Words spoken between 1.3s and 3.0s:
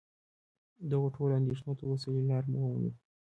اندېښنو ته اصولي لاره ومومي.